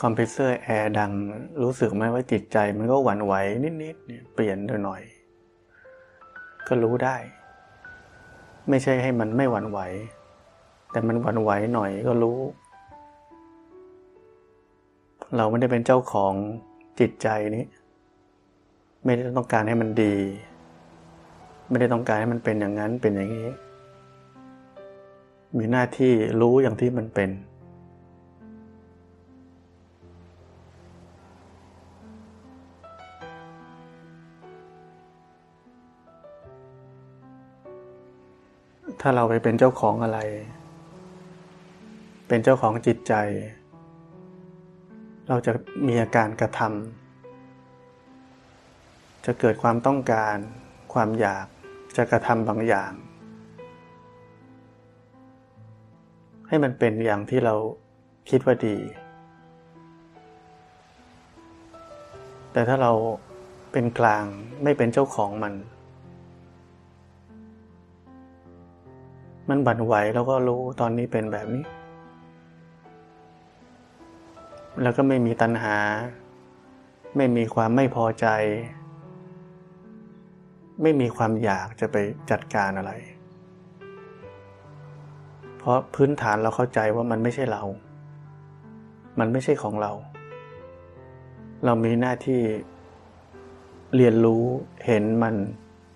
[0.00, 1.12] คอมเพรสเซอร์แอร์ดัง
[1.62, 3.34] รู้สึกไหมว่าจิตใจมันก็หวั่นไหว
[3.82, 5.02] นิดๆเปลี่ยนหน่อย
[6.68, 7.16] ก็รู้ได้
[8.68, 9.78] ไม่ใช่ให้มันไม่หวั่นไหว
[10.90, 12.38] แต่มันหวั่นไหวหน่อยก็รู้
[15.36, 16.34] เราไม่ได้เป็นเจ้าของ
[17.00, 17.64] จิตใจนี้
[19.04, 20.14] ไม่ได้ต้องการให้มันดี
[21.68, 23.48] ไม่ได้ต้องการให้มันเป็นอย่างนั้นเป็นอย่างนี้
[25.56, 40.18] มีหน้าที่รู้อย่างที่มันเป็นาเราไปเป็นเจ้าของอะไร
[42.28, 43.14] เป็นเจ้าของจิตใจ
[45.28, 45.52] เราจะ
[45.86, 50.36] มีอาการกระทำจะเกิดความต้องการ
[50.92, 51.46] ความอยาก
[51.96, 52.92] จะกระทำบางอย่าง
[56.48, 57.54] ให้มันเป็นอย่างที่เรา
[58.30, 58.76] คิดว่าดี
[62.52, 62.92] แต่ถ้าเรา
[63.72, 64.24] เป็นกลาง
[64.62, 65.54] ไม่เป็นเจ้าของมัน
[69.48, 71.64] มันบั่นไหวแล้วก็รู้ตอนนี้เป็นแบบนี้
[74.82, 75.76] แล้วก็ไม่มีตัณหา
[77.16, 78.26] ไม่มีความไม่พอใจ
[80.82, 81.96] ไม่มีความอยากจะไป
[82.30, 82.92] จัดการอะไร
[85.58, 87.62] เพราะพื้นฐานเราเข้าใจว่ามันไม่ใช่เรา
[89.18, 89.92] มันไม่ใช่ของเรา
[91.64, 92.40] เรามีหน้าที่
[93.96, 94.44] เรียนรู้
[94.86, 95.34] เห็นมัน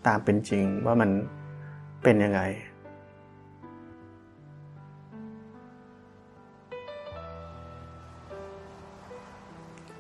[0.07, 1.11] ตามเป็นจริงว่ามัน
[2.03, 2.41] เป็นยังไง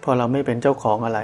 [0.02, 1.20] พอเราไม่เป็นเจ้าของอะไร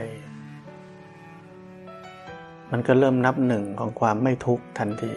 [2.72, 5.12] มันก็เริ่มนับหนึ่งของความไม่ทุกข์ทันที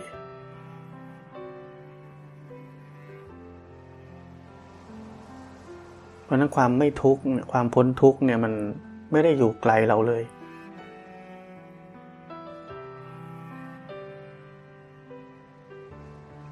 [6.23, 7.21] เพราะนั้นความไม่ทุกข์
[7.51, 8.53] ความพ้นทุกข์เนี่ยมัน
[9.11, 10.23] ไม่ได้อยู่ไกลเราเลย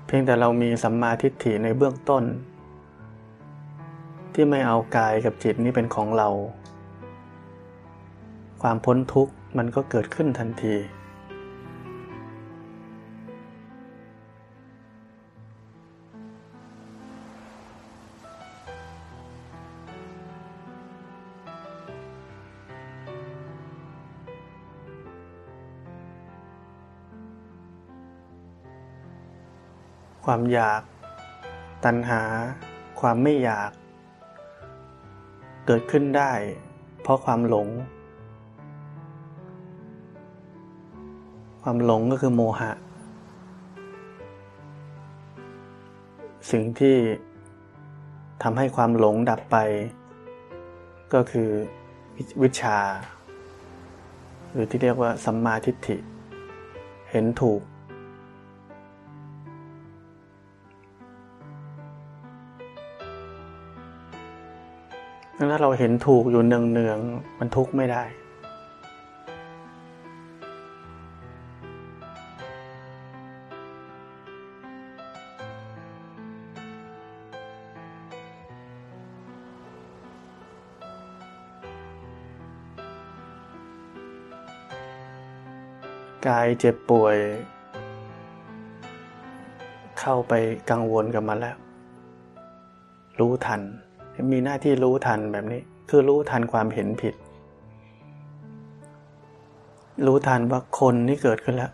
[0.06, 2.24] เพียงแต่เรามีสัมมาทิฏฐิในเบื้องต้น
[4.34, 6.30] ที่ไม่เอากายกับจิตนี้เป็นของเรา
[8.64, 10.76] ความพ้นทุกข์มันก็เกิดขึ้นทันที
[30.26, 30.82] ความอยาก
[31.86, 32.22] ตัณหา
[33.00, 33.72] ความไม่อยาก
[35.66, 36.32] เกิดขึ้นได้
[37.02, 37.68] เพราะความหลง
[41.62, 42.72] ความหลงก็คือโมหะ
[46.52, 46.96] สิ่งที่
[48.44, 49.58] ทำให้ความหลงดับไป
[51.14, 51.50] ก็คือ
[52.42, 52.80] วิชา
[54.52, 55.98] หรือที่เรียกว่าสัมมาทิฏฐิ
[57.12, 57.62] เห็นถูก
[65.52, 68.04] ถ้าเราเห็นถูกอยู่เนืองๆมันทุกข์ไม่ได้
[86.30, 87.18] กายเจ็บป่วย
[90.00, 90.34] เข้าไป
[90.70, 91.58] กังวลกับมันแล้ว
[93.20, 93.62] รู้ทัน
[94.32, 97.16] มีหน้าที่รู้ทันแบบนี้ คือรู้ทันความเห็นผิด
[100.06, 101.72] รู้ทันว่าคนนี่เกิดขึ้นแล้ว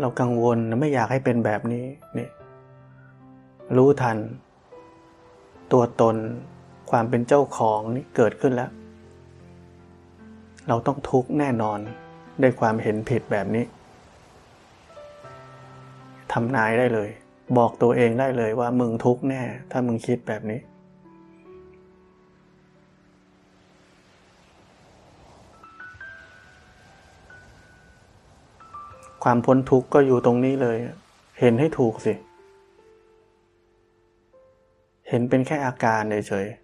[0.00, 1.84] เรากังวลไม่อยากให้เป็นแบบนี้
[2.18, 2.28] นี่
[3.76, 4.16] รู้ทัน
[5.72, 6.16] ตัวตน
[6.90, 8.70] ความเป็นเจ้าของนี่เกิดขึ้นแล้ว
[10.68, 11.78] เราต้องทุกข์แน่นอน
[12.42, 13.64] ด้วยความเห็นผิดแบบนี้
[16.32, 17.10] ทำนายได้เลย
[17.58, 20.60] บอกตัวเองได้เลยว่ามึงทุกข์แน่ ถ้ามึงคิดแบบนี้
[29.24, 30.78] ความพ้นทุกข์ก็อยู่ตรงนี้เลย
[31.40, 32.14] เห็นให้ถูกสิ
[35.08, 36.63] เห็นเป็นแค่อาการเฉยๆ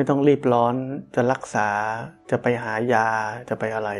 [0.00, 0.74] ไม่ต้องรีบร้อน
[1.14, 1.68] จะรักษา
[2.30, 3.06] จะไปหายา
[3.48, 3.90] จะไปอะไร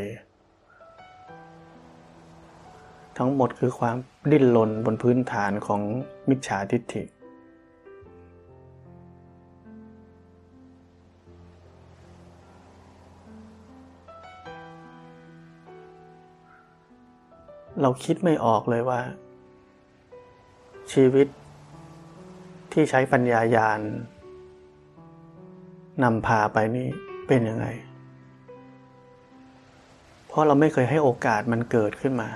[3.18, 3.96] ทั้งหมดคือความ
[4.30, 5.82] ดิ้นรนบนพื้นฐานของ
[6.28, 7.02] มิจฉาทิฏฐิ
[17.82, 19.00] เราคิดไม่ออกเลยว่า
[20.92, 21.26] ชีวิต
[22.72, 23.82] ที่ใช้ปัญญายาณ
[26.02, 26.86] นำพาไปนี่
[27.26, 27.66] เป็นยังไง
[30.26, 32.28] เพราะเราไม่เคยให้โอกาสมันเกิดขึ้นมา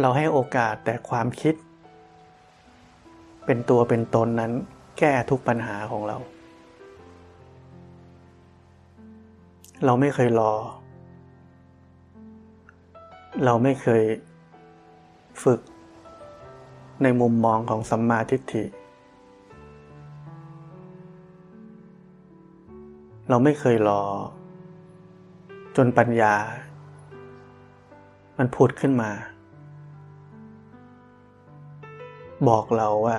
[0.00, 1.54] เราให้โอกาสแต่ความคิด
[3.46, 4.52] เป็นตัวเป็นตนนั้น
[4.98, 6.16] แก้ทุกปัญหาของเรา
[9.84, 10.52] เราไม่เคยรอ
[13.44, 14.02] เราไม่เคย
[15.44, 15.60] ฝึก
[17.02, 18.64] ในมุมมองของสัมมาทิฏฐิ
[23.28, 24.02] เราไม่เคยรอ
[25.76, 26.34] จนปัญญา
[28.38, 29.10] มันพุดขึ้นมา
[32.48, 33.16] บอกเราว่า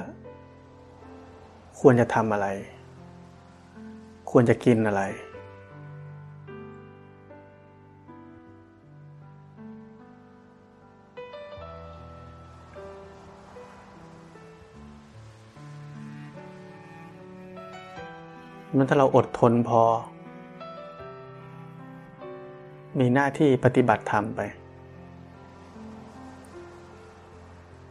[1.80, 2.48] ควรจะทำอะไร
[4.32, 5.04] ควรจะกินอะไร
[18.78, 19.82] มันถ้าเราอดทนพอ
[23.00, 24.42] มีหน้าที่ปฏิบัติธรรมไป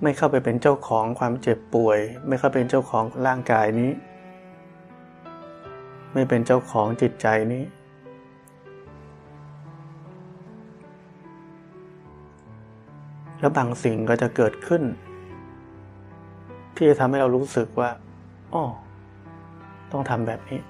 [0.03, 1.99] ไม่เข้าไปเป็นเจ้าของความเจ็บป่วย
[2.29, 3.91] ไม่เข้าเป็นเจ้าของร่างกายนี้
[6.13, 7.65] ไม่เป็นเจ้าของจิตใจนี้
[13.41, 14.83] แล้วบางสิ่งก็จะเกิดขึ้น
[16.77, 17.91] ที่จะทำให้เรารู้สึกว่า
[18.55, 18.65] อ๋อ
[19.93, 20.61] ต้องทำแบบนี้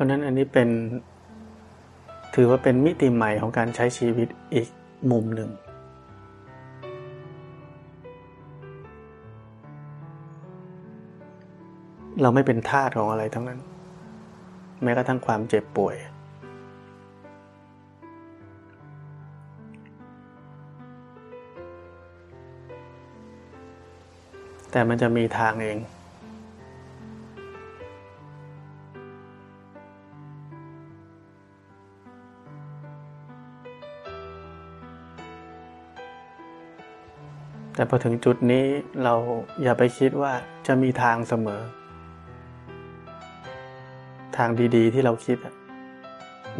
[0.00, 0.68] ราะนั้นอันนี้เป็น
[2.34, 4.68] ถือว่าเป็นมิติใหม่ของการใช้ชีวิตอีก
[5.10, 5.50] มุมหนึ่ง
[12.22, 13.60] เราไม่เป็นทาสของอะไรทั้งนั้น
[14.82, 15.96] แม้กระทั่งความเจ็บป่วย
[24.72, 25.78] แต่มันจะมีทางเอง
[37.74, 38.64] แต่พอถึงจุดนี้
[39.04, 39.14] เรา
[39.62, 40.32] อย่าไปคิดว่า
[40.66, 41.62] จะมีทางเสมอ
[44.36, 45.38] ทางดีๆที่เราคิด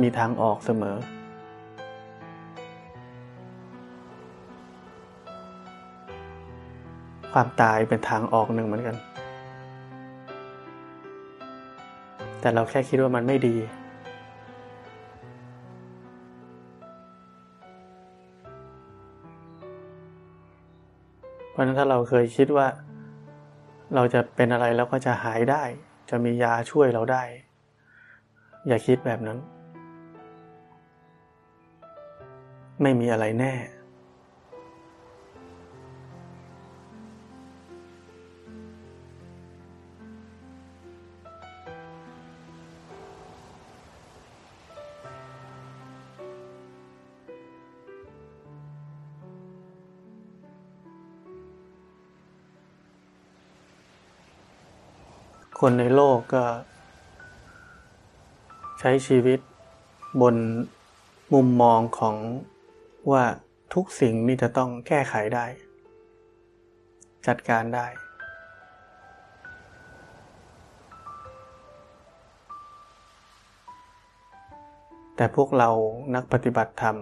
[0.03, 0.97] มีทางออกเสมอ
[7.33, 8.97] ความตายเป็นทางออกหนึ่งเหมือนกัน
[12.41, 13.57] แต่เราแค่คิดว่ามันไม่ดี
[21.61, 22.67] ราะนั้นถ้าเราเคยคิดว่า
[23.95, 25.63] เราจะเป็นอะไรแล้วก็จะหายได้
[26.11, 27.23] จะมียาช่วยเราได้
[28.67, 29.39] อย่าคิดแบบนั้น
[32.83, 33.55] ไม่มีอะไรแน่
[55.65, 56.45] คนในโลกก็
[58.81, 59.41] ใช้ชีวิต
[60.21, 60.37] บน
[61.35, 62.17] มุมมองของ
[63.11, 63.25] ว่า
[63.75, 65.47] ทุกสิ่งนี่จะต้องแก้ไขได้
[67.27, 67.87] จัดการได้
[75.17, 75.71] แต่พวกเรา
[76.15, 76.97] นักปฏิบัติธรรม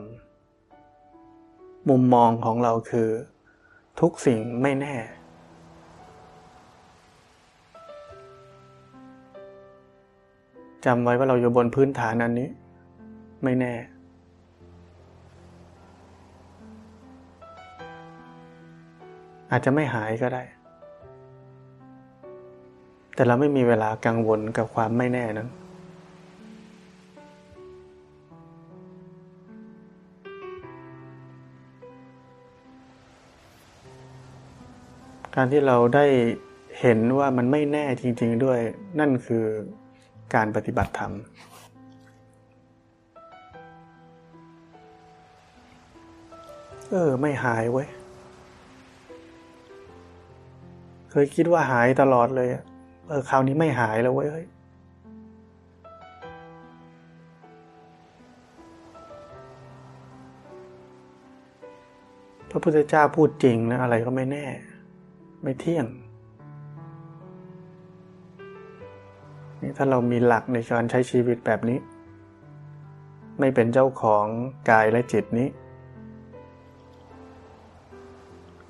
[1.88, 3.08] มุมมองของเราคือ
[4.00, 4.96] ทุกสิ่งไม่แน่
[10.88, 12.48] จำไว้ว่าเราอยู่บนพื้นฐานอันนี้
[13.44, 13.74] ไม่แน่
[19.50, 20.42] อาจจะไม่หายก็ได้
[23.14, 25.48] แต่เราไม่มีเวลากังวลกับความไม่แน่นั้น
[35.34, 36.06] การที่เราได้
[36.80, 38.60] เห็นว่ามันไม่แน่จริง ๆ ด้วย
[38.98, 39.46] นั่นคือ
[40.34, 41.12] การปฏิบัติธรรม
[46.90, 47.88] เออ ไม่หายเว้ย
[51.10, 52.48] เคยคิดว่าหายตลอดเลย
[53.08, 54.46] เออ คราวนี้ไม่หายแล้วเว้ย
[62.50, 64.46] พระพุทธเจ้าพูดจริงนะ อะไรก็ไม่แน่
[65.42, 65.86] ไม่เที่ยง
[69.62, 71.78] นี่ถ้าเรามีหลักในการใช้ชีวิตแบบนี้
[73.38, 74.26] ไม่เป็นเจ้าของ
[74.70, 75.48] กายและจิตนี้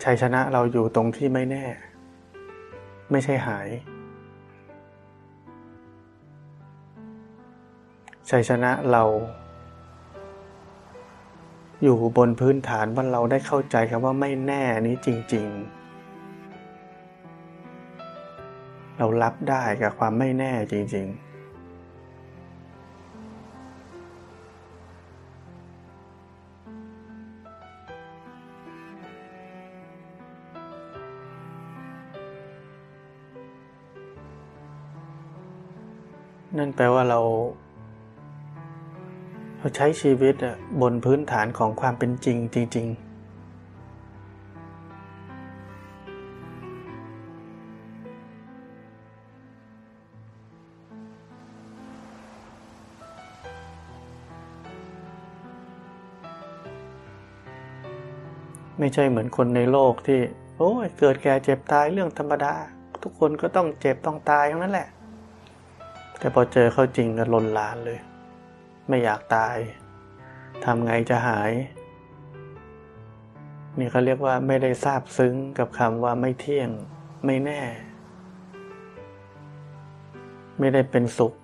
[0.05, 1.65] ชัยชนะเราอยู่ตรงที่ไม่แน่
[3.11, 3.69] ไม่ใช่หาย
[8.31, 9.05] ชัยชนะเรา
[11.83, 15.78] อยู่บนพื้นฐานว่าเราได้เข้าใจคำว่าไม่แน่นี้จริง ๆ
[18.99, 21.29] เรารับได้กับความไม่แน่จริง ๆ
[36.59, 37.21] นั่นแปลว่าเรา
[39.59, 40.35] เราใช้ชีวิต
[40.81, 43.08] บนพื้นฐานของความเป็นจริงจริง ๆ
[58.79, 60.21] ไม่ใช่เหมือนคนในโลกที่
[60.59, 62.55] โอ้ยเกิดแก่เจ็บตายเรื่องธรรมดา
[63.03, 64.89] ทุกคนก็ต้องเจ็บต้องตายทั้งนั้นแหละ
[66.19, 67.99] แต่พอเจอเขาจริงก็ลนลานเลย
[68.89, 69.57] ไม่อยากตาย
[70.65, 71.51] ทำไงจะหาย
[73.79, 76.71] นี่เขาเรียกว่าไม่ได้ทราบซึ้งกับคำว่าไม่เที่ยง
[77.27, 77.63] ไม่แน่
[80.59, 81.35] ไม่ได้เป็นสุข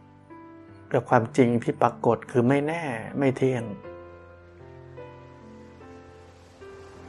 [0.92, 2.82] กับความจริงที่ปรากฏคือไม่แน่
[3.18, 3.62] ไม่เที่ยง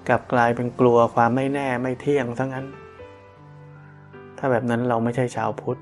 [0.07, 2.65] กลับกลายเป็นกลัวความไม่แน่ไม่เที่ยงซะงั้น
[4.37, 5.79] ถ้าแบบนั้นเราไม่ใช่ชาวพุทธ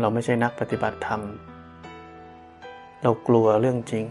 [0.00, 1.20] เราไม่ใช่นักปฏิบัติธรรม
[3.02, 4.04] เรากลัวเรื่องจริง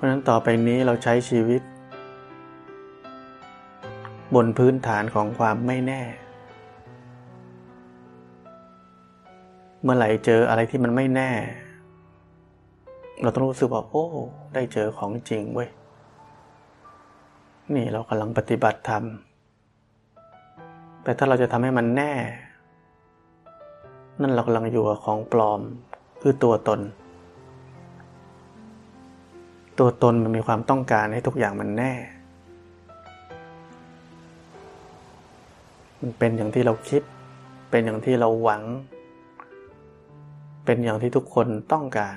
[0.00, 1.62] ราะนั้นต่อไปนี้เราใช้ชีวิต
[4.34, 6.02] บนพื้นฐานของความไม่แน่
[9.82, 11.30] เมื่อไหร่เจออะไรที่มันไม่แน่
[13.22, 14.06] เราต้องรู้สึกว่าโอ้
[14.54, 15.70] ได้เจอของจริงเว้ย
[17.74, 19.04] นี่เรากำลังปฏิบัติธรรม
[21.02, 22.12] แต่ถ้าเราจะทำให้มันแน่
[24.20, 25.60] นั่นเรากำลังอยู่กับของปลอม
[26.22, 26.80] คือตัวตน
[29.80, 31.92] ตัวตนมันมีความต้องการให้ทุกอย่างมันแน่
[36.00, 37.02] มันเป็นอย่างที่เราคิด
[37.70, 38.62] เป็นอย่างที่เราหวัง
[40.64, 42.16] เป็นอย่างที่ทุกคนต้องการ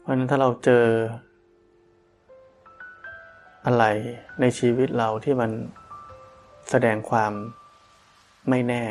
[0.00, 0.84] เพราะนั้นถ้าเราเจอ
[3.66, 3.84] อะไร
[4.40, 5.50] ในชีวิตเราที่มัน
[6.70, 7.32] แสดงความ
[8.48, 8.84] ไม่แน่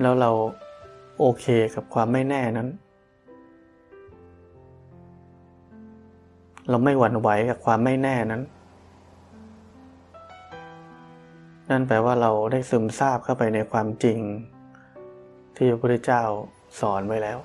[0.00, 0.30] แล้วเรา
[1.18, 2.68] โอเคกับความไม่แน่นั้น
[6.68, 8.42] เราไม่หวั่นไหวกับความไม่แน่นั้น
[11.70, 14.18] นั่นแปลว่าเราได้ซึมซาบเข้าไปในความจริง
[15.56, 16.22] ที่พระพุทธเจ้า
[16.80, 17.38] สอนไว้แล้ว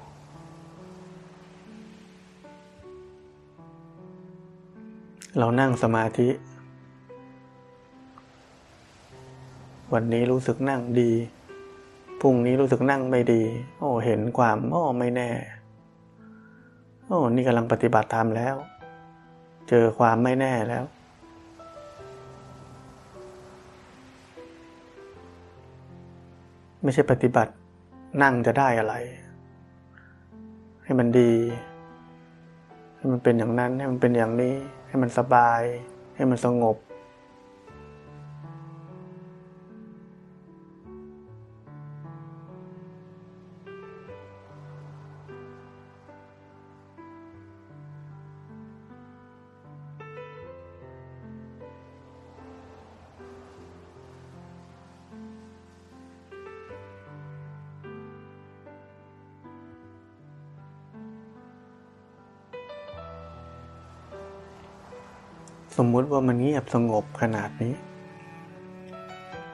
[5.38, 6.30] เรานั่งสมาธิ
[9.94, 11.12] วันนี้รู้สึกนั่งดี
[12.22, 13.44] พรุ่งนี้รู้สึกนั่งไม่ดี
[13.80, 15.30] โอ้ เห็นความ โอ้ ไม่แน่
[17.08, 18.56] โอ้ นี่กำลังปฏิบัติธรรมแล้ว
[19.70, 20.84] เจอความไม่แน่แล้ว
[26.84, 27.52] ไม่ใช่ปฏิบัติ
[28.22, 28.96] นั่งจะได้อะไร
[30.84, 31.34] ให้มันดี
[32.98, 34.56] ให้มันเป็นอย่างนั้น ให้มันเป็นอย่างนี้
[34.88, 35.62] ให้มันสบาย
[36.16, 36.78] ให้มันสงบ
[66.02, 67.74] ติว่ามันเงียบสงบขนาดนี้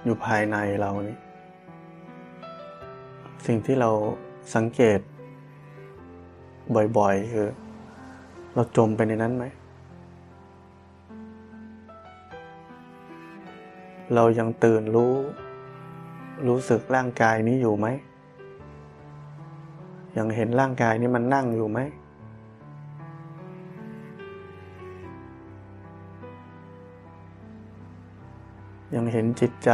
[0.04, 1.18] อยู่ภายในเรานี่
[3.46, 3.90] สิ่งที่เรา
[4.56, 5.00] สังเกต
[6.98, 7.48] บ่อยๆ คือ
[8.54, 9.46] เราจมไปในนั้นไหม
[14.16, 15.14] เรายังตื่นรู้
[16.48, 17.88] รู้สึกร่างกายนี้อยู่ไหม
[20.18, 21.80] ยังเห็นร่างกายนี้มันนั่งอยู่ไหม
[28.96, 29.72] ยังเห็นจิตใจ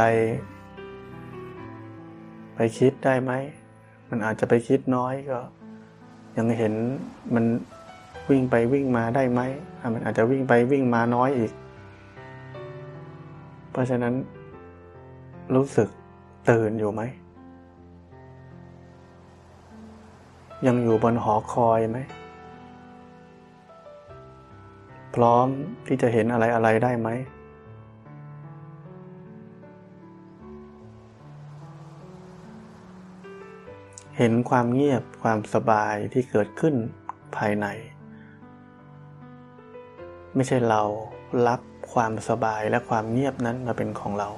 [2.54, 3.32] ไปคิดได้ไหม
[4.10, 5.38] มันอาจจะไปคิดน้อยก็
[6.36, 6.72] ยังเห็น
[7.34, 7.44] มัน
[8.30, 9.40] วิ่งไปวิ่งมาได้ไหม
[9.94, 11.52] มันอาจจะวิ่งไปวิ่งมาน้อยอีก
[13.70, 14.14] เพราะฉะนั้น
[15.54, 15.88] รู้สึก
[16.50, 17.02] ตื่นอยู่ไหม
[20.66, 21.98] ยังอยู่บนหอคอยไหม
[25.14, 25.46] พร้อม
[25.86, 27.08] ที่จะเห็นอะไรอะไรได้ไหม
[34.18, 36.74] เห็นความเงียบความสบายที่เกิดขึ้น
[37.36, 37.66] ภายใน
[40.34, 40.82] ไม่ใช่เรา
[41.46, 41.60] รับ
[41.92, 44.28] ความสบายและความเงียบนั้นมาเป็นของเรา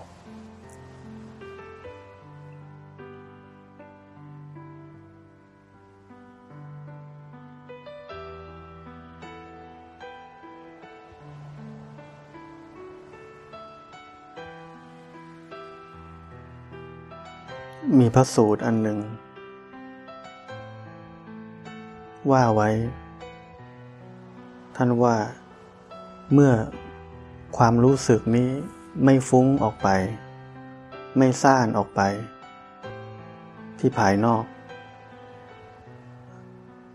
[17.98, 19.00] มีพระสูตรอันหนึ่ง
[22.30, 22.70] ว่าไว้
[24.76, 25.16] ท่านว่า
[26.32, 26.52] เมื่อ
[27.56, 28.50] ความรู้สึกนี้
[29.04, 29.88] ไม่ฟุ้งออกไป
[31.16, 32.00] ไม่ซ่านออกไป
[33.78, 34.44] ที่ภายนอก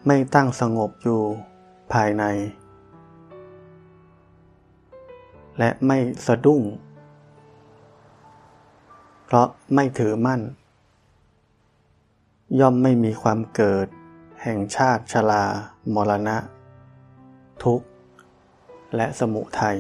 [0.08, 1.22] ไม่ตั้งสงบอยู่
[1.94, 2.24] ภายใน
[5.60, 6.62] และไม่สะดุ้ง
[9.26, 10.42] เพราะไม่ถือมั่น
[12.60, 13.88] ย่อมไม่มีความเกิด
[14.46, 15.44] แห่งชาติชลา
[15.96, 16.38] มรณะ
[17.64, 17.88] ทุกข์
[18.96, 19.78] และสมุทัย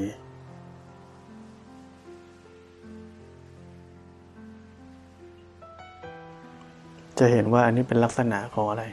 [7.17, 8.83] จะเห็นว่าอันนี้เป็นลักษณะของอะไร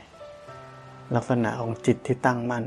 [1.17, 2.65] ลักษณะของจิตที่ตั้งมั่น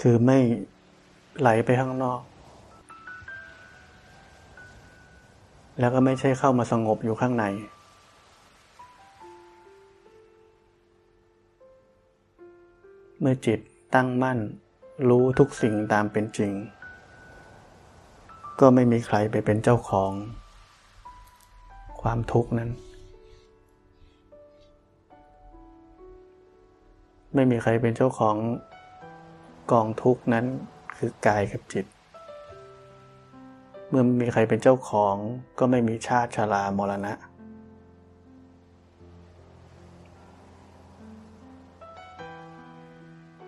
[0.00, 0.38] คือไม่
[1.40, 2.20] ไหลไปข้างนอก
[5.78, 7.44] แล้วก็ไม่ใช่เข้ามาสงบอยู่ข้างใน
[13.20, 13.60] เมื่อจิต
[13.94, 14.38] ตั้งมั่น
[15.08, 16.52] รู้ทุกสิ่งตามเป็นจริง
[18.60, 20.12] ก็ไม่มีใครไปเป็นเจ้าของ
[22.00, 22.70] ความทุกข์นั้น
[27.34, 28.36] ไม่มีใครเป็นเจ้าของ
[29.72, 30.44] กองทุกข์นั้น
[30.96, 31.86] คือกายกับจิต
[33.92, 35.16] เมื่อม่มีใครเป็นเจ้าของ
[35.58, 37.12] ก็ไม่มีชาติชรามรณะ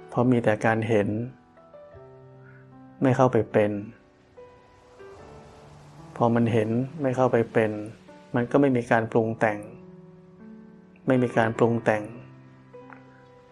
[0.08, 1.08] เพราะมีแต่การเห็น
[3.02, 3.72] ไม่เข้าไปเป็น
[6.16, 6.68] พอมันเห็น
[7.02, 7.70] ไม่เข้าไปเป็น
[8.34, 9.58] มันก็ไม่มีการปรุงแต่ง
[11.06, 12.02] ไม่มีการปรุงแต่ง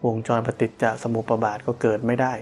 [0.05, 2.33] วงจรปฏิจจสมุปบาทก็เกิดไม่ได้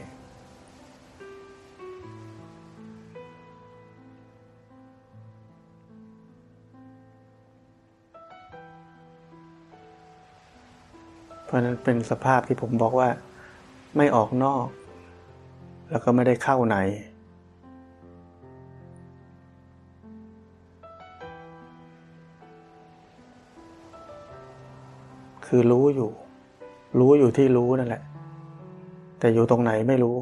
[11.52, 13.10] ราะนั้นเป็นสภาพที่ผมบอกว่า
[13.98, 14.68] ไม่ออกนอก
[15.92, 16.78] แล้วก็ไม่ได้เข้าใน
[25.46, 26.10] คือรู้อยู่
[27.00, 28.04] รู้อยู่ที่รู้นั่นแหละ
[29.20, 30.16] แต่อยู่ตรงไหนไม่รู้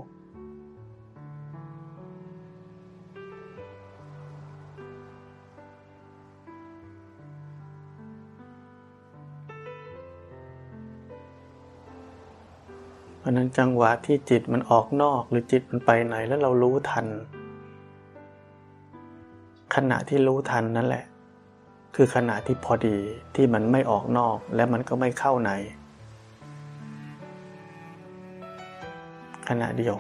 [13.19, 17.05] เพราะนั้นจังหวะที่จิตมันออกนอกหรือจิตมันไปไหนแล้วเรารู้ทัน
[19.75, 21.05] ขณะที่รู้ทันนั่นแหละ
[21.95, 22.97] คือขณะที่พอดี
[23.36, 25.51] ที่มันไม่ออกนอกและมันก็ไม่เข้าใน
[29.49, 29.95] ขณะเดียว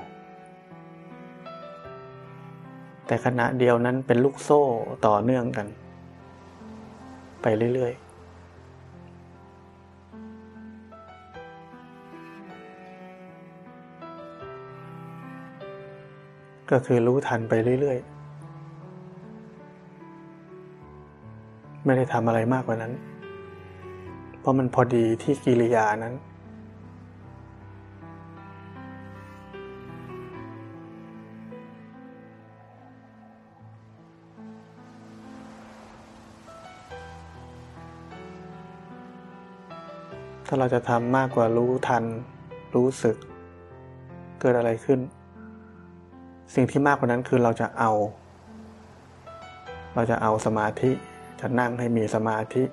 [3.05, 4.63] แต่ขณะเดียวนั้นเป็นลูกโซ่
[5.07, 5.67] ต่อเนื่องกัน
[7.41, 8.08] ไปเรื่อยๆ
[16.71, 18.19] ก็คือรู้ทันไปเรื่อย ๆ
[21.85, 22.93] ไม่ได้ทำอะไรมากกว่านั้น
[24.39, 26.13] เพราะมันพอดีที่กิริยานั้น
[40.47, 42.03] ถ้าเราจะทำมากกว่ารู้ทัน
[42.75, 43.15] รู้สึก
[44.39, 44.99] เกิดอะไรขึ้น
[46.55, 47.91] สิ่งที่มากกว่านั้นคือเราจะเอา
[49.95, 50.91] เราจะเอาสมาธิ
[51.39, 52.63] จะนั่งให้มีสมาธิ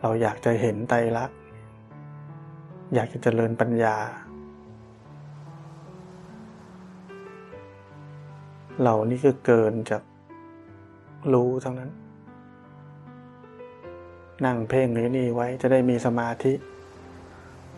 [0.00, 1.36] เราอยากจะเห็นไตรลักษณ์
[2.94, 3.96] อยากจะเจริญปัญญา
[8.80, 10.02] เหล่านี้คือเกินจาก
[11.32, 11.90] รู้ทั้งนั้น
[14.44, 16.52] นั่งเพ่งหรือนี่ไว้จะได้มีสมาธิ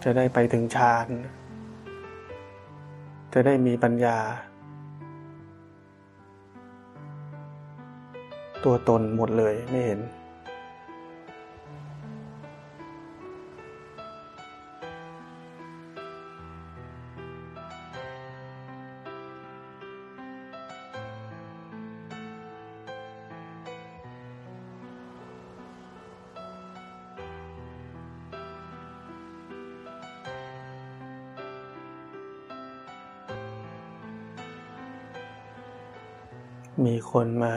[0.05, 1.07] จะได้ไปถึงฌาน
[3.35, 4.16] จะได้มีปัญญา
[8.64, 10.01] ตัวตนหมดเลยไม่เห็น
[37.12, 37.55] คนมา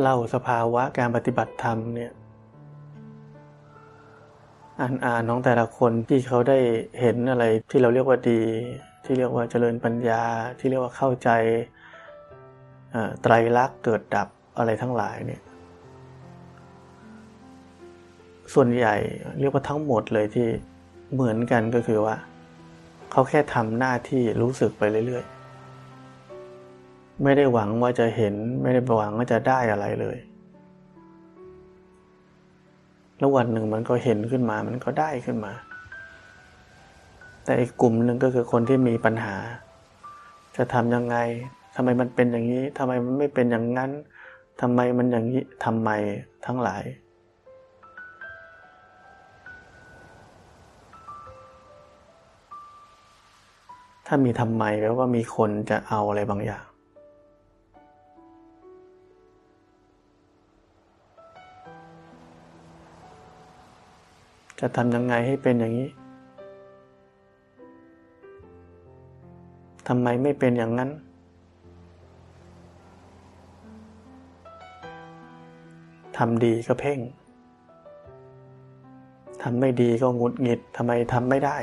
[0.00, 2.12] เล่าสภาวะการปฏิบัติธรรมเนี่ย
[4.80, 6.58] อ่านอ่านน้องแต่ละคนที่เขาได้
[7.00, 8.42] เห็นอะไรที่เราเรียกว่าดี
[9.04, 10.22] ที่เรียกว่าเจริญปัญญา
[10.58, 11.30] ที่เรียกว่าเข้าใจ
[13.22, 15.42] ไตรลักษณ์เกิดดับอะไรทั้งหลายเนี่ย
[18.54, 18.94] ส่วนใหญ่
[19.40, 20.48] เรียกว่าทั้งหมดเลยที่
[21.14, 22.16] เหมือนกันก็คือว่า
[23.10, 25.37] เขาแค่ทำหน้าที่รู้สึกไปเรื่อยๆ
[27.22, 30.18] ไม่ได้หวังว่าจะเห็น ไม่ได้หวังว่าจะได้อะไรเลย
[33.18, 35.52] แล้ววันหนึ่งมันก็เห็นขึ้นมา มันก็ได้ขึ้นมา
[37.44, 39.36] แต่อีกกลุ่มหนึ่งก็คือคนที่มีปัญหา
[40.56, 41.16] จะทำยังไง
[41.74, 43.90] ทำไมมันเป็นอย่างนี้ทำไมมันไม่เป็นอย่างนั้น
[44.60, 45.90] ทำไมมันอย่างนี้ทำไม
[46.46, 46.84] ทั้งหลาย
[54.06, 56.67] ถ้ามีทำไมแปลว่ามีคนจะเอาอะไรบางอย่าง
[64.60, 65.88] จะทำยังไงให้เป็นอย่างนี้
[69.88, 70.90] ทำไมไม่เป็นอย่างนั้น
[76.16, 76.98] ทำดีก็เพ่ง
[79.42, 81.56] ทำไม่ดีก็หงุดหงิด ทำไมทำไม่ได้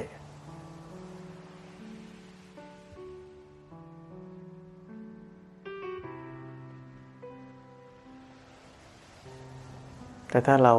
[10.29, 10.73] แต่ถ้าเรา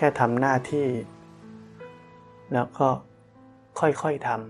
[0.00, 0.86] แค่ทำหน้าที่
[2.52, 2.88] แล้วก็
[3.80, 4.40] ค่อยๆทำ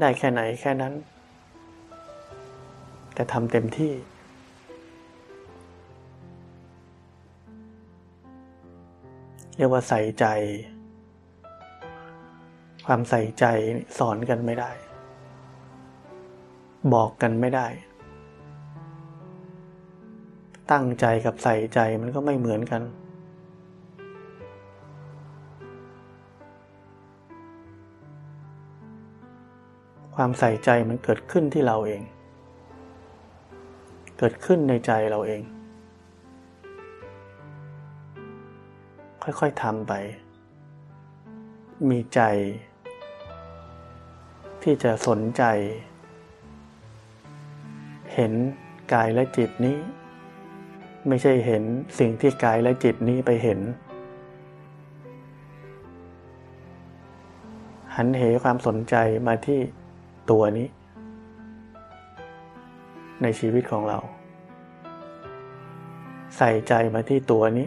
[0.00, 0.94] ได้แค่ไหนแค่นั้น
[3.14, 3.92] แต่ทำเต็มที่
[9.56, 10.26] เรียกว่าใส่ใจ
[12.86, 13.44] ความใส่ใจ
[13.98, 14.70] สอนกันไม่ได้
[16.94, 17.66] บอกกันไม่ได้
[20.72, 22.82] ตั้งใจกับใส่ใจมันก็ไม่เหมือนกัน
[30.16, 32.02] ความใส่ใจมันเกิดขึ้นที่เราเอง
[34.18, 35.42] เกิดขึ้นในใจเราเอง
[39.22, 39.92] ค่อยๆทำไป
[41.90, 42.20] มีใจ
[44.62, 45.44] ที่จะสนใจ
[48.14, 48.32] เห็น
[48.92, 49.76] กายและจิตนี้
[51.08, 51.62] ไม่ใช่เห็น
[51.98, 53.60] สิ่งที่กายและจิตนี้ไปเห็น
[57.96, 58.94] หันเหความสนใจ
[59.26, 59.60] มาที่
[60.30, 60.68] ตัวนี้
[63.22, 63.98] ในชีวิตของเรา
[66.36, 67.66] ใส่ใจมาที่ตัวนี้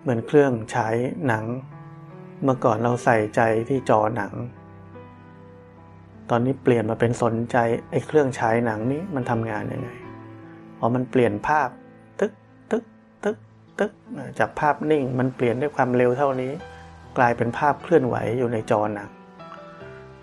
[0.00, 1.44] เหมือนเครื่องฉายหนัง
[2.42, 4.32] เมื่อก่อนเราใส่ใจที่จอหนัง
[6.30, 7.56] ตอนนี้เปลี่ยนมาเป็นสนใจ
[7.90, 9.90] ไอ้เครื่องฉายหนังนี้มันทำงานยังไง
[10.78, 11.68] พอมันเปลี่ยนภาพ
[12.20, 12.32] ตึก
[12.70, 12.84] ตึก
[13.24, 13.36] ตึก
[13.78, 13.92] ตึก
[14.38, 16.52] จากภาพนิ่งมันเปลี่ยนด้วยความเร็วเท่านี้
[17.18, 19.08] กลายเป็นภาพเคลื่อนไหวอยู่ในจอหนัง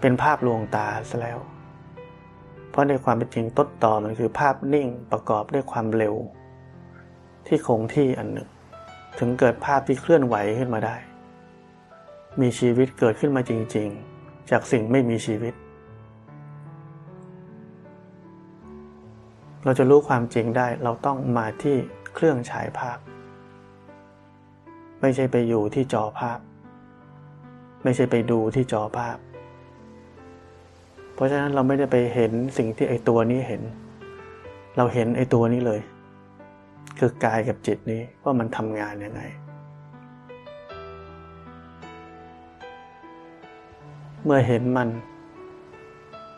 [0.01, 1.39] เป็นภาพลวงตาซะแล้ว
[2.69, 6.15] เพราะในความเป็นจริงต้นต่อมันคือภาพนิ่งประกอบด้วยความเร็ว
[7.47, 8.49] ที่คงที่อันหนึ่ง
[9.19, 10.95] ถึงเกิดภาพที่เคลื่อนไหวขึ้นมาได้
[12.41, 13.87] มีชีวิตเกิดขึ้นมาจริง
[14.19, 15.53] ๆ จากสิ่งไม่มีชีวิต
[19.67, 21.77] เราจะรู้ความจริงได้เราต้องมาที่
[22.15, 22.97] เครื่องฉายภาพ
[25.01, 26.39] ไม่ใช่ไปอยู่ที่จอภาพ
[27.83, 29.17] ไม่ใช่ไปดูที่จอภาพ
[31.13, 33.61] เพราะฉะนั้นเราไม่ได้ไปเห็นสิ่งที่ไอตัวนี้เห็น
[34.77, 35.81] เราเห็นไอตัวนี้เลย
[36.99, 39.21] คือกายกับจิตนี้ว่ามันทำงานยังไง
[44.23, 44.89] เมื่อเห็นมัน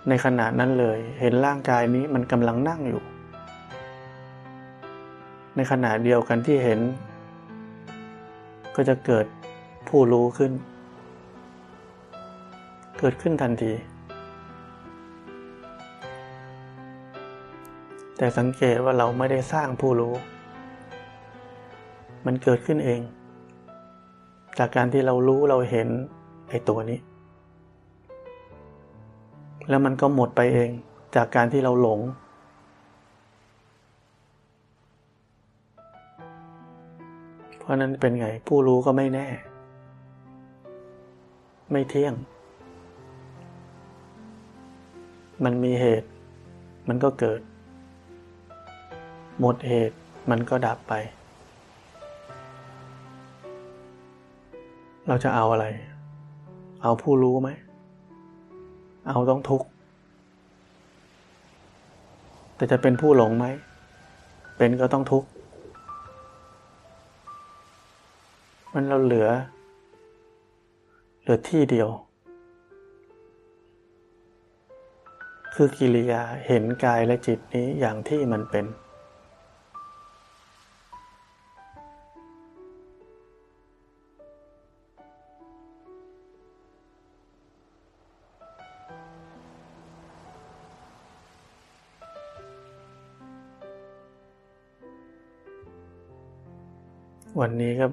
[0.10, 3.04] ในขณะนั้นเลย เห็นร่างกายนี้มันกำลังนั่งอยู่
[5.60, 6.80] ในขณะเดียวกันที่เห็น
[8.76, 9.26] ก็จะเกิด
[9.90, 10.52] ผู้รู้ขึ้น
[13.00, 13.74] เกิดขึ้นทันที
[18.18, 20.14] แต่สังเกตว่าเราไม่ได้สร้างผู้รู้
[22.26, 23.02] มันเกิดขึ้นเอง
[24.58, 25.88] จากการที่เรารู้เราเห็น
[26.50, 27.00] ไอ้ตัวนี้
[29.70, 30.70] แล้วมันก็หมดไปเอง
[31.16, 32.00] จากการที่เราหลง
[37.70, 39.28] ราะนั้นเป็นไง ผู้รู้ก็ไม่แน่
[41.72, 42.14] ไม่เที่ยง
[45.44, 46.10] มันมีเหตุ
[46.88, 47.40] มันก็เกิด
[49.40, 49.98] หมดเหตุ
[50.30, 50.94] มันก็ดับไป
[55.08, 55.66] เราจะเอาอะไร
[56.84, 57.50] เอาผู้รู้ไหม
[59.10, 59.68] เอาต้องทุกข์
[62.56, 63.46] แต่จะเป็นผู้หลงไหม
[64.58, 65.28] เป็นก็ต้องทุกข์
[68.82, 69.30] มันเราเหลือ
[71.22, 71.90] เหลือที่เดียว
[75.54, 78.66] คือกิริยาเห็นกายและจิตนี้อย่างที่มันเป็น
[97.40, 97.86] วันนี้ก็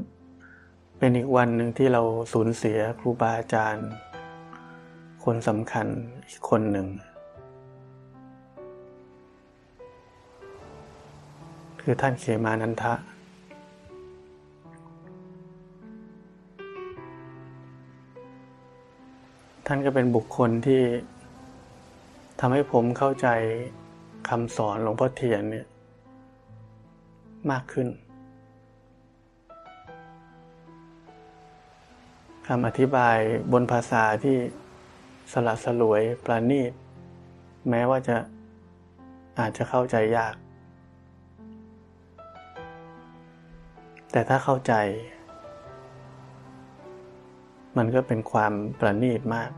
[1.07, 3.89] เป็นอีกวันหนึ่งที่เราสูญเสียครูบาอาจารย์
[5.25, 5.87] คนสำคัญ
[6.29, 6.87] อีกคนหนึ่ง
[11.81, 12.95] คือท่านเขมานันทะ
[19.67, 20.83] ท่านก็เป็นบุคคลที่
[22.41, 23.29] ทำให้ผมเข้าใจ
[24.29, 25.67] คำสอนหลวงพ่อเทียนเนี่ย
[27.51, 27.89] มากขึ้น
[32.51, 33.19] คำอธิบาย
[33.53, 34.37] บนภาษาที่
[35.33, 36.73] สละสลวยประณีต
[37.71, 38.17] แม้ว่าจะ
[39.39, 40.35] อาจจะเข้าใจยาก
[44.13, 44.73] แต่ถ้าเข้าใจ
[47.77, 49.51] มันก็เป็นความประณีตมาก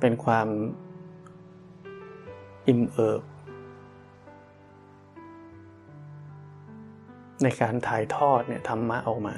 [0.00, 0.48] เป็นความ
[2.66, 3.22] อิ่มเอิบ
[7.42, 9.36] ในการถ่ายทอดเนี่ยธรรมะออกมา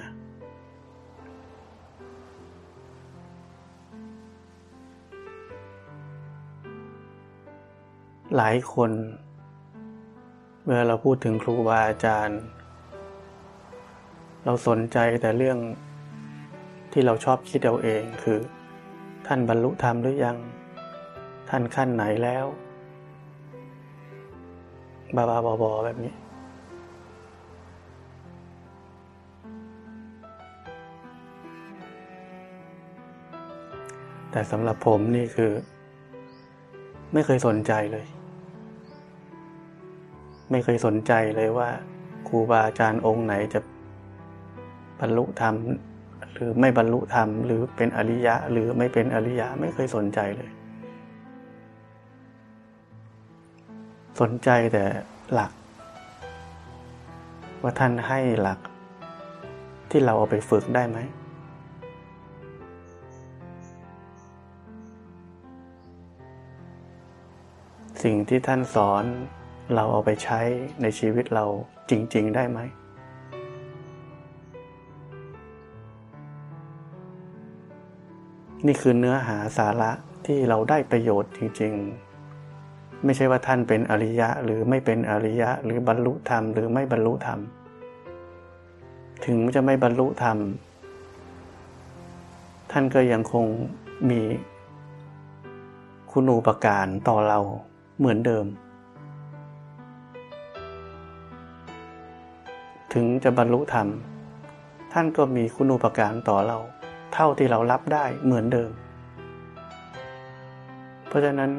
[8.37, 8.91] หลายคน
[10.65, 12.41] เมื่อเราพูดถึงครูบาอาจารย์
[14.45, 15.59] เราสนใจแต่เรื่อง
[16.93, 18.39] ที่เราชอบคิดเอาเองคือ
[19.27, 20.37] ท่านบรรลุธรรมหรือยัง
[21.51, 22.45] ท่านขั้นไหนแล้ว
[25.17, 26.15] บาบาบอบแบบนี้
[34.31, 35.53] แต่สำหรับผมนี่คือ
[37.13, 38.07] ไม่เคยสนใจเลย
[40.51, 41.69] ไม่เคยสนใจเลยว่า
[42.29, 43.61] ครูบาอาจารย์องค์ไหนจะ
[45.01, 45.55] บรรลุธรรม
[46.33, 50.51] หรือไม่บรรลุธรรมหรือเป็นอริยะ หรือไม่เป็นอริยะไม่เคยสนใจเลย
[54.21, 54.85] สนใจแต่
[55.33, 55.53] หลัก
[57.63, 58.61] ว่าท่านให้หลัก
[59.91, 60.99] ที่เราเอาไปฝึกได้ไหม
[68.03, 69.05] สิ่งที่ท่านสอน
[69.75, 70.41] เราเอาไปใช้
[70.83, 71.45] ในชีวิตเรา
[71.91, 72.59] จริง ๆ ได้ไหม
[78.67, 79.91] นี่คือเนื้อหาสาระ
[80.27, 81.73] ที่เราได้ประโยชน์จริง
[82.39, 87.39] ๆ ไม่ใช่ว่าท่านเป็นอริยะหรือไม่เป็นอริยะหรือบรรลุธรรมหรือไม่บรรลุธรรม
[89.27, 90.39] ถึงจะไม่บรรลุธรรม
[92.73, 93.47] ท่านก็ยังคง
[94.11, 94.21] มี
[96.11, 97.41] คุณูปการต่อเรา
[98.01, 98.47] เหมือนเดิม
[102.93, 103.89] ถึงจะบรรลุธรรม
[104.93, 106.59] ท่านก็มีคุณูปการต่อเรา
[107.15, 108.71] เท่าที่เรารับได้เหมือนเดิม
[111.09, 111.51] เพราะฉะนั้น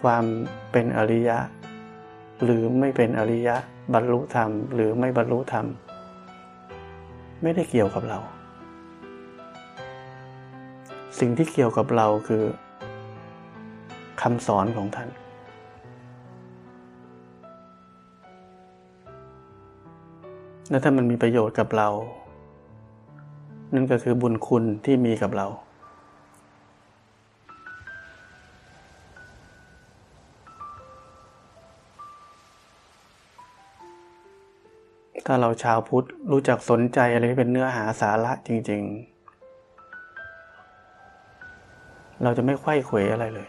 [0.00, 0.24] ความ
[0.72, 1.38] เป็นอริยะ
[2.44, 3.56] หรือไม่เป็นอริยะ
[3.94, 5.66] บรรลุธรรม หรือไม่บรรลุธรรม
[7.42, 8.18] ไม่ได้เกี่ยวกับเรา
[11.18, 12.44] สิ่งที่เกี่ยวกับเราคือ
[14.22, 15.08] คำสอนของท่าน
[20.72, 21.88] และถ้ามันมีประโยชน์กับเรา
[23.74, 25.46] นั่นก็คือบุญคุณที่มีกับเรา
[35.26, 38.82] ถ้าเราชาวพุทธรู้จักสนใจอะไรที่เป็นเนื้อหาสาระจริง
[41.28, 43.48] ๆ เราจะไม่ไข้เขวอะไรเลย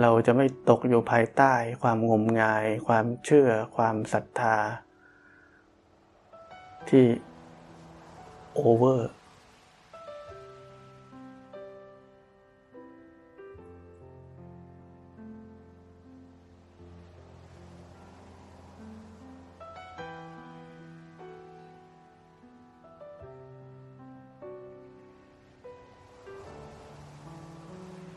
[0.00, 1.52] เราจะไม่ตกอยู่ภายใต้
[1.82, 4.56] ความงมงาย ความเชื่อ ความศรัทธา
[6.88, 7.04] ที่
[8.54, 9.10] โอเวอร์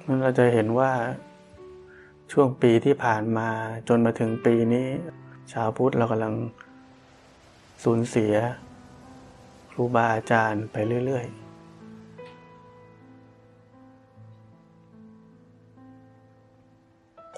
[0.08, 0.92] มันเราจะเห็นว่า
[2.38, 3.50] ช่วงปีที่ผ่านมา
[3.88, 4.88] จนมาถึงปีนี้
[5.54, 6.34] ชาวพุทธเรากำลัง
[7.84, 8.34] สูญเสีย
[9.72, 11.46] ครูบาอาจารย์ไปเรื่อย ๆ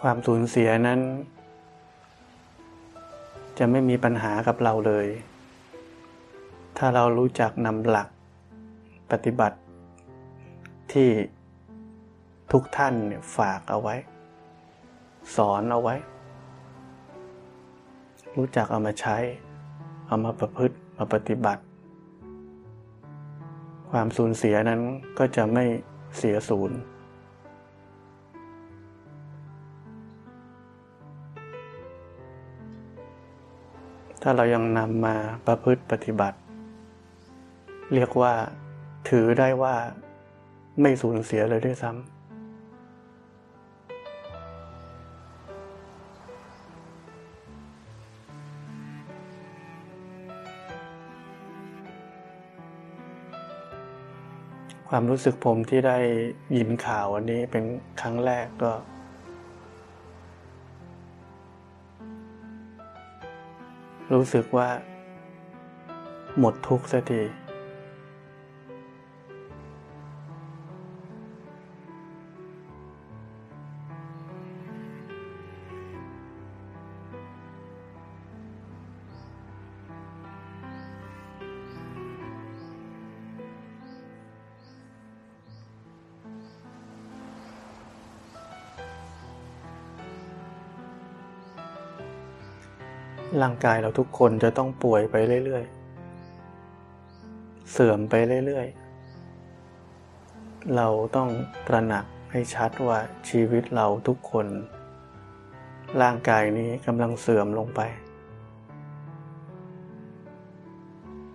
[0.01, 0.99] ความสูญเสียนั้น
[3.57, 5.07] จะไม่มีปัญหากับเราเลย
[6.77, 8.07] ถ้าเรารู้จักนำหลัก
[9.11, 9.57] ปฏิบัติ
[10.91, 11.09] ที่
[12.51, 12.93] ทุกท่าน
[13.37, 13.97] ฝากเอาไว้
[15.35, 15.95] สอนเอาไว้
[18.35, 19.17] รู้จักเอามาใช้
[20.07, 21.61] เอามาประพฤติมาปฏิบัติ
[23.91, 24.81] ความสูญเสียนั้น
[25.17, 25.65] ก็จะไม่
[26.17, 26.77] เสียศูนย์
[34.21, 35.15] ถ้าเรายังนำมา
[35.47, 36.37] ประพฤติปฏิบัติ
[37.93, 38.33] เรียกว่า
[39.09, 39.75] ถือได้ว่า
[40.81, 42.16] ไม่สูญเสียเลยด้วยซ้ำ
[54.91, 55.97] ความรู้สึกผมที่ได้
[56.57, 57.63] ยินข่าววันนี้เป็น
[58.01, 58.71] ครั้งแรกก็
[64.13, 64.69] รู้สึกว่า
[66.39, 67.21] หมดทุกข์สักที
[93.47, 98.13] ร่างกายเราทุกคนจะต้องป่วยไปเรื่อยๆ เสื่อมไป
[98.45, 101.29] เรื่อยๆ เราต้อง
[101.67, 104.47] ตระหนักให้ชัดว่าชีวิตเราทุกคน
[106.01, 107.81] ร่างกายนี้กำลังเสื่อมลงไป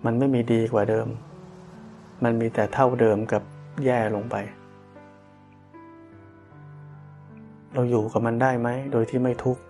[0.05, 1.07] มันไม่มีดีกว่าเดิม
[2.23, 3.43] มันมีแต่เท่าเดิมกับ
[3.85, 4.35] แย่ลงไป
[7.73, 9.63] เราอยู่กับมันได้ไหม โดยที่ไม่ทุกข์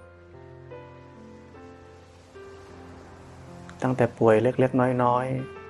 [3.84, 5.64] ตั้งแต่ป่วยเล็กๆ น้อยๆ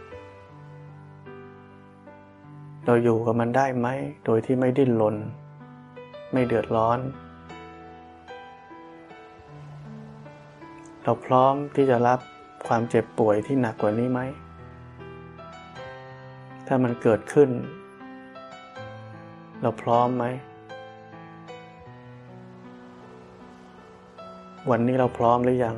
[2.85, 3.87] เราอยู่กับมันได้ไหม
[4.25, 5.15] โดยที่ไม่ดิ้นรน
[6.33, 6.99] ไม่เดือดร้อน
[11.03, 12.19] เราพร้อมที่จะรับ
[12.67, 14.19] ความเจ็บป่วยที่หนักกว่านี้ไหม
[16.67, 17.49] ถ้ามันเกิดขึ้น
[19.61, 20.25] เราพร้อมไหม
[24.69, 25.77] วันนี้เราพร้อมหรือยัง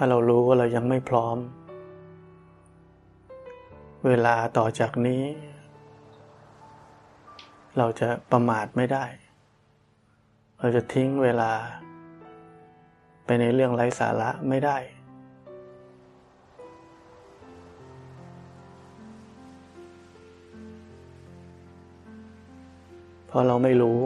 [0.00, 1.36] ถ้าเรารู้ว่าเรายังไม่พร้อม
[4.06, 5.22] เวลาต่อจากนี้
[7.78, 9.04] เราจะประมาทไม่ได้
[10.60, 11.52] เราจะทิ้งเวลา
[13.24, 14.76] ไปในเรื่องไร้สาระไม่ได้
[23.26, 24.00] เพราะเราไม่รู้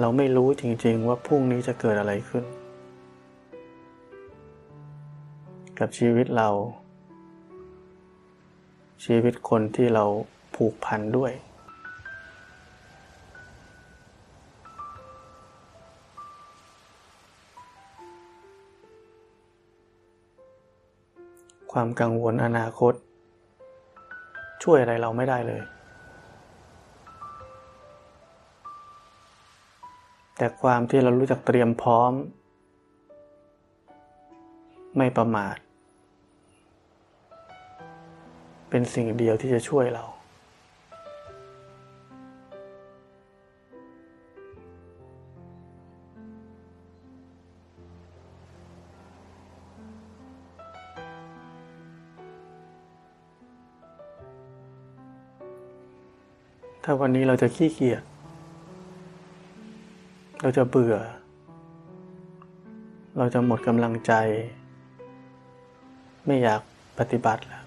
[0.00, 2.46] เราไม่รู้จริงๆว่าพรุ่งนี้จะเกิดอะไรขึ้น
[5.78, 6.48] กับชีวิตเรา
[9.04, 10.04] ชีวิตคนที่เรา
[10.54, 11.32] ผูกพันด้วย
[21.72, 22.94] ความกังวลอนาคต
[24.62, 25.62] ช่วยอะไรเราไม่ได้เลย
[30.36, 32.12] แต่ความที่เรารู้จักเตรียมพร้อม
[34.96, 35.56] ไม่ประมาท
[38.70, 40.04] เป็นสิ่งเดียวที่จะช่วยเรา
[56.88, 58.02] ถ้าวันนี้เราจะขี้เกียจ
[60.42, 60.96] เราจะเบื่อ
[63.18, 64.12] เราจะหมดกำลังใจ
[66.26, 66.60] ไม่อยาก
[66.98, 67.65] ปฏิบัติแล้ว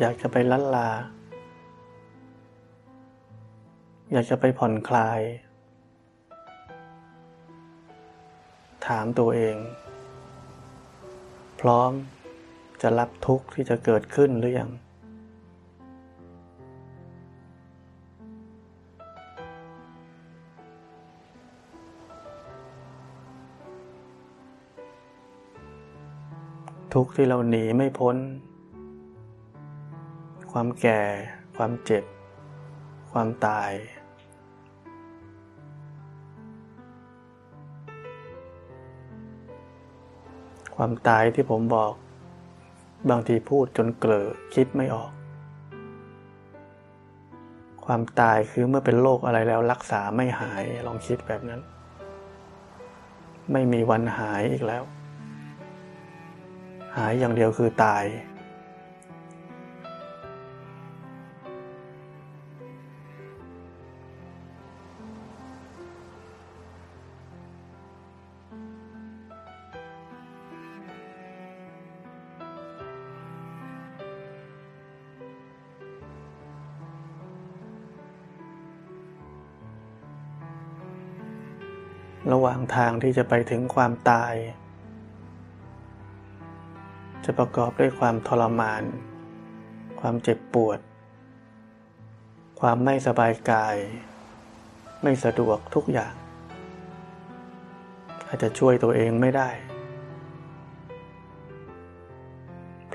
[0.00, 0.88] อยากจะไปลันลา
[4.12, 5.20] อยากจะไปผ่อนคลาย
[8.86, 9.56] ถามตัวเอง
[11.60, 11.92] พร้อม
[12.82, 14.70] จะรับทุกข์ที่จะเกิดขึ้นหรือยัง
[26.94, 28.16] ทุกข์ที่เราหนีไม่พ้น
[30.56, 31.02] ความแก่
[31.56, 32.04] ความเจ็บ
[33.12, 33.72] ความตาย
[40.76, 41.92] ความตายที่ผมบอก
[43.10, 45.10] บางทีพูดจนเกลอคิดไม่ออก
[47.84, 51.60] ความตายคือเมื่อเป็นโรคอะไรแล้วรักษาไม่หายลองคิดแบบนั้น
[53.52, 54.84] ไม่มีวันหายอีกแล้ว
[56.96, 58.04] หายอย่างเดียวคือตาย
[82.32, 84.34] ระหว่างทางที่จะไปถึงความตาย
[87.24, 88.82] จะประกอบด้วยความทรมาน
[90.00, 90.78] ความเจ็บปวด
[92.60, 93.76] ความไม่สบายกาย
[95.02, 96.14] ไม่สะดวกทุกอย่าง
[98.26, 99.50] อาจจะช่วยตัวเองไม่ได้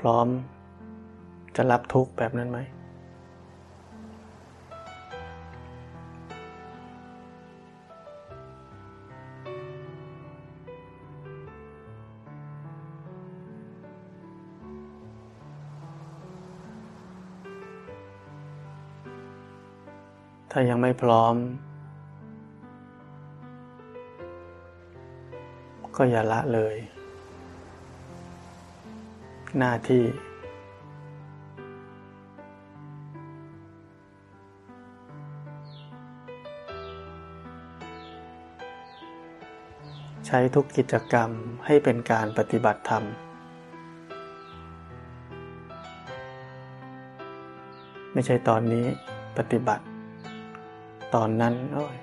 [0.04, 0.26] ร้อม
[1.56, 2.58] จะรับทุกข์แบบนั้นไหม
[20.50, 21.34] ถ้ายังไม่พร้อม
[25.96, 26.76] ก็อย่าละเลย
[29.58, 30.04] หน้าที่
[40.26, 41.30] ใช้ทุกกิจกรรม
[41.66, 43.04] ให้เป็นการปฏิบัติธรรม
[48.12, 48.86] ไม่ใช่ตอนนี้
[49.38, 49.89] ปฏิบัติ
[51.14, 51.54] ตอนนั้น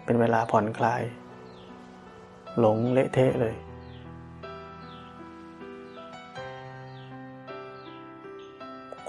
[0.05, 1.01] เป็นเวลาผ่อนคลาย
[2.59, 3.55] หลงเละเทะเลย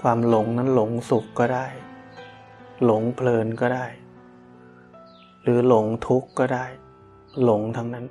[0.01, 1.67] ความหลงนั้นหลงสุขก็ได้
[2.85, 3.85] หลงเพลินก็ได้
[5.43, 6.65] หรือหลงทุกข์ก็ได้
[7.43, 8.05] หลงทั้งนั้น